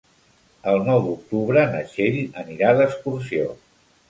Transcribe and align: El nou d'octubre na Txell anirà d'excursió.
El 0.71 0.79
nou 0.87 1.01
d'octubre 1.07 1.67
na 1.75 1.83
Txell 1.91 2.19
anirà 2.45 2.73
d'excursió. 2.81 3.47